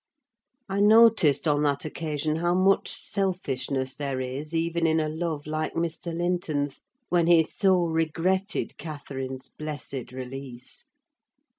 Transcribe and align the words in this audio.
I 0.67 0.79
noticed 0.79 1.47
on 1.47 1.61
that 1.61 1.85
occasion 1.85 2.37
how 2.37 2.55
much 2.55 2.89
selfishness 2.89 3.93
there 3.93 4.19
is 4.19 4.55
even 4.55 4.87
in 4.87 4.99
a 4.99 5.07
love 5.07 5.45
like 5.45 5.75
Mr. 5.75 6.11
Linton's, 6.11 6.81
when 7.09 7.27
he 7.27 7.43
so 7.43 7.85
regretted 7.85 8.79
Catherine's 8.79 9.47
blessed 9.59 10.11
release! 10.11 10.85